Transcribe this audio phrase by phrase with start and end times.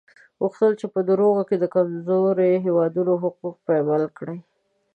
[0.41, 4.37] غوښتل یې په دروغو د کمزورو هېوادونو حقوق پایمال کړي.